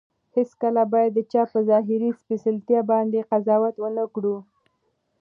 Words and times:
هیڅکله 0.35 0.83
باید 0.93 1.11
د 1.15 1.19
چا 1.31 1.43
په 1.53 1.59
ظاهري 1.69 2.09
سپېڅلتیا 2.19 2.81
باندې 2.91 3.27
قضاوت 3.29 3.75
ونه 3.79 4.03
کړو. 4.13 4.35